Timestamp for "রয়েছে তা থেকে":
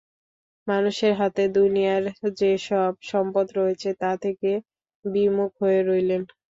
3.59-4.51